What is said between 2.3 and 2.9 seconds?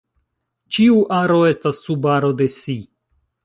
de si.